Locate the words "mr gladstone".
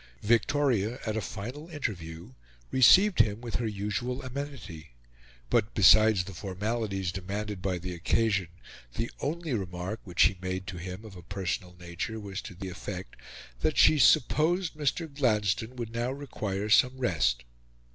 14.73-15.75